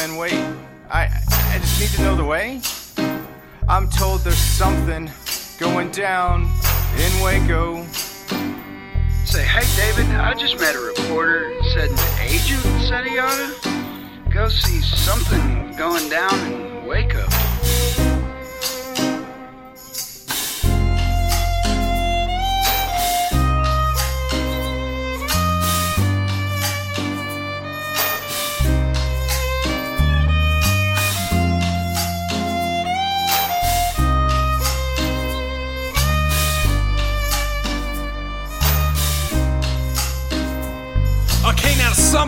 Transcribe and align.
men 0.00 0.16
wait. 0.16 0.32
I, 0.90 1.10
I 1.52 1.58
just 1.60 1.78
need 1.78 1.90
to 1.90 2.02
know 2.02 2.16
the 2.16 2.24
way. 2.24 2.62
I'm 3.68 3.86
told 3.90 4.22
there's 4.22 4.38
something 4.38 5.10
going 5.58 5.90
down 5.90 6.48
in 6.96 7.22
Waco. 7.22 7.84
Say, 9.26 9.44
hey, 9.44 9.66
David, 9.76 10.06
I 10.16 10.32
just 10.32 10.58
met 10.58 10.74
a 10.74 10.80
reporter 10.80 11.52
said 11.74 11.90
an 11.90 12.20
agent 12.20 12.62
said 12.88 13.04
he 13.04 13.18
ought 13.18 13.36
to 13.36 14.30
go 14.32 14.48
see 14.48 14.80
something 14.80 15.76
going 15.76 16.08
down 16.08 16.32
in 16.50 16.86
Waco. 16.86 17.26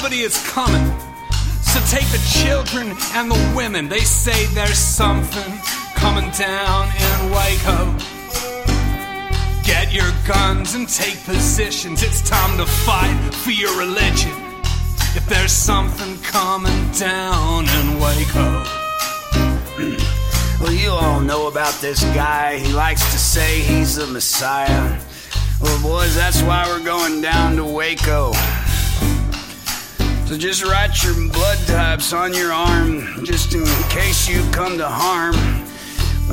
Somebody 0.00 0.22
is 0.22 0.42
coming. 0.48 0.86
So 1.60 1.78
take 1.94 2.08
the 2.08 2.24
children 2.32 2.96
and 3.12 3.30
the 3.30 3.52
women. 3.54 3.86
They 3.86 4.00
say 4.00 4.46
there's 4.54 4.78
something 4.78 5.52
coming 5.94 6.30
down 6.30 6.88
in 6.88 7.30
Waco. 7.30 7.92
Get 9.62 9.92
your 9.92 10.10
guns 10.26 10.74
and 10.74 10.88
take 10.88 11.22
positions. 11.24 12.02
It's 12.02 12.22
time 12.22 12.56
to 12.56 12.64
fight 12.64 13.34
for 13.44 13.50
your 13.50 13.78
religion. 13.78 14.32
If 15.14 15.26
there's 15.28 15.52
something 15.52 16.16
coming 16.22 16.90
down 16.92 17.68
in 17.68 18.00
Waco. 18.00 18.64
Well, 20.60 20.74
you 20.74 20.90
all 20.90 21.20
know 21.20 21.48
about 21.48 21.72
this 21.80 22.04
guy. 22.12 22.58
He 22.58 22.70
likes 22.70 23.00
to 23.12 23.18
say 23.18 23.60
he's 23.60 23.96
the 23.96 24.06
Messiah. 24.06 25.00
Well, 25.58 25.82
boys, 25.82 26.14
that's 26.14 26.42
why 26.42 26.66
we're 26.68 26.84
going 26.84 27.22
down 27.22 27.56
to 27.56 27.64
Waco. 27.64 28.32
So 30.30 30.38
just 30.38 30.62
write 30.62 31.02
your 31.02 31.14
blood 31.28 31.58
types 31.66 32.12
on 32.12 32.32
your 32.32 32.52
arm, 32.52 33.24
just 33.24 33.52
in 33.52 33.64
case 33.88 34.28
you 34.28 34.48
come 34.52 34.78
to 34.78 34.86
harm 34.86 35.34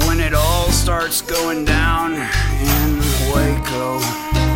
when 0.06 0.20
it 0.20 0.36
all 0.36 0.70
starts 0.70 1.24
going 1.24 1.66
down 1.66 2.14
in 2.14 3.00
Waco. 3.34 4.47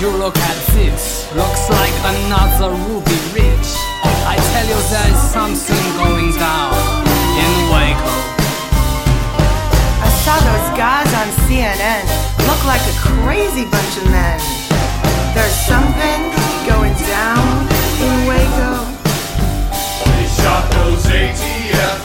You 0.00 0.08
look 0.16 0.36
at 0.38 0.56
this? 0.72 1.28
Looks 1.36 1.68
like 1.68 1.92
another 2.08 2.72
Ruby 2.88 3.20
Ridge. 3.36 3.70
I 4.24 4.40
tell 4.48 4.64
you, 4.64 4.80
there 4.88 5.10
is 5.12 5.20
something 5.28 5.84
going 6.00 6.32
down 6.40 6.72
in 7.36 7.52
Waco. 7.68 8.16
I 10.00 10.08
saw 10.24 10.40
those 10.40 10.68
guys 10.72 11.10
on 11.20 11.28
CNN. 11.44 12.08
Look 12.48 12.64
like 12.64 12.80
a 12.80 12.96
crazy 13.12 13.68
bunch 13.68 13.94
of 14.00 14.08
men. 14.08 14.40
There's 15.36 15.58
something 15.68 16.32
going 16.64 16.96
down 17.04 17.68
in 18.00 18.14
Waco. 18.24 18.72
They 20.16 20.26
shot 20.40 20.64
those 20.80 21.04
ATF 21.12 21.99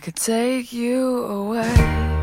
I 0.00 0.02
could 0.02 0.16
take 0.16 0.72
you 0.72 1.24
away, 1.26 2.19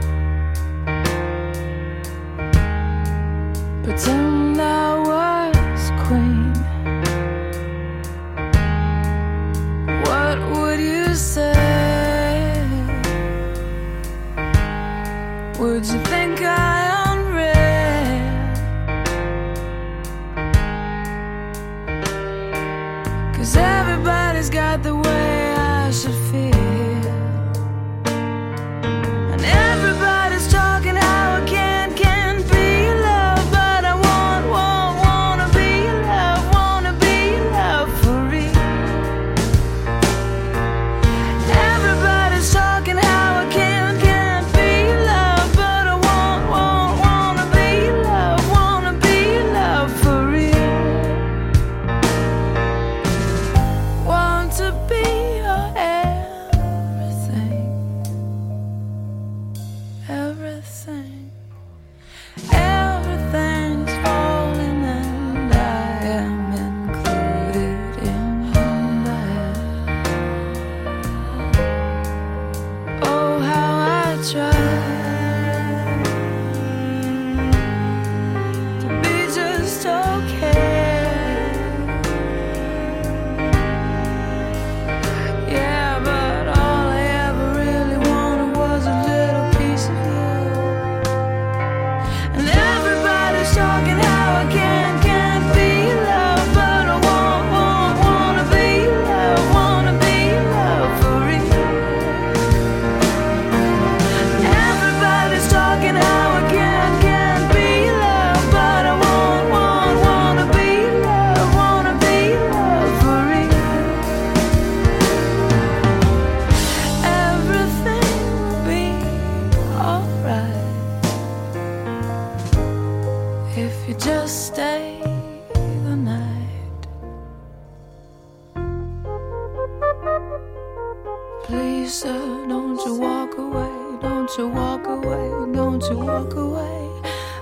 said, 131.89 132.49
Don't 132.49 132.79
you 132.85 132.95
walk 132.95 133.37
away, 133.37 133.99
don't 134.01 134.29
you 134.37 134.47
walk 134.47 134.87
away, 134.87 135.29
don't 135.53 135.81
you 135.89 135.97
walk 135.97 136.33
away. 136.33 136.89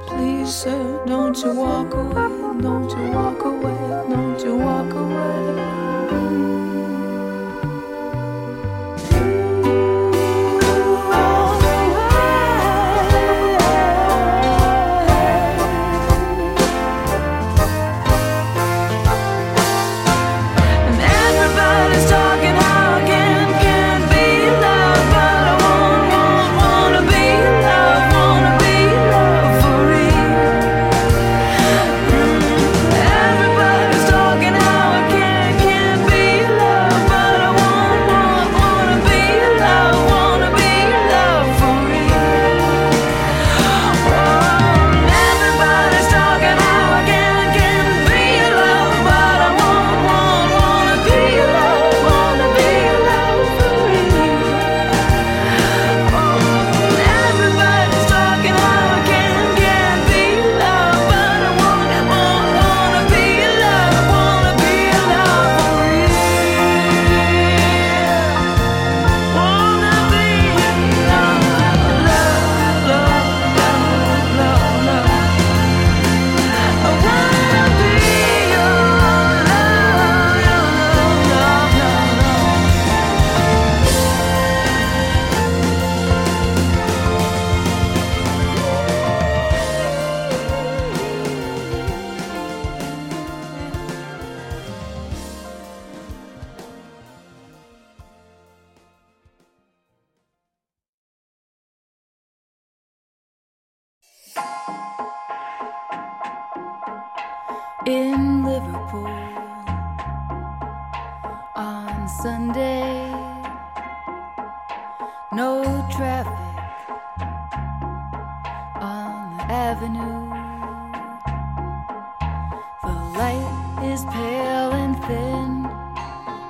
Please, 0.08 0.54
sir, 0.54 1.04
don't 1.08 1.36
you 1.42 1.54
walk 1.54 1.94
away, 1.94 2.62
don't 2.62 2.90
you 2.92 3.12
walk 3.12 3.44
away, 3.44 4.06
don't 4.08 4.40
you 4.44 4.56
walk 4.58 4.94
away. 4.94 5.95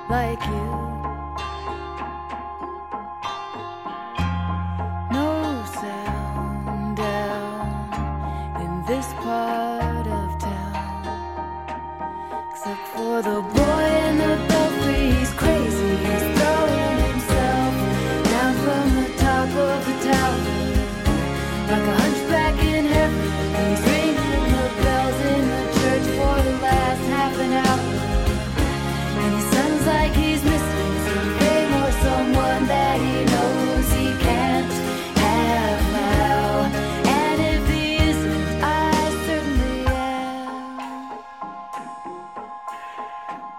like 0.08 0.44
you. 0.46 0.95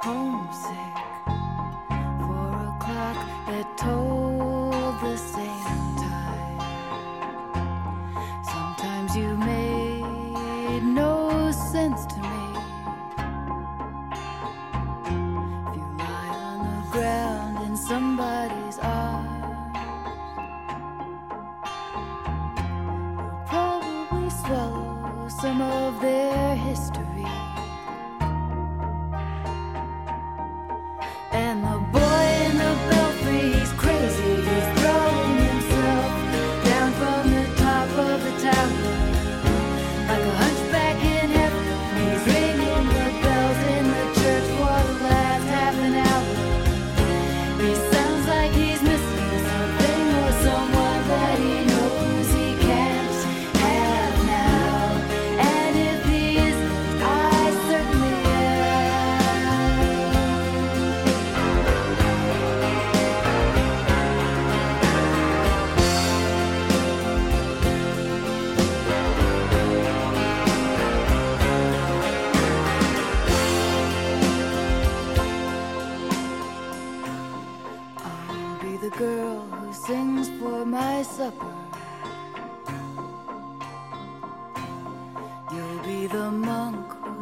homesick. 0.08 1.07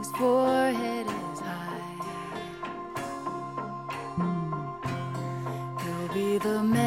dog's 0.06 0.18
forehead 0.18 1.08
is 1.08 1.40
high. 1.40 1.82
He'll 5.84 6.14
be 6.14 6.38
the 6.38 6.64
man. 6.64 6.85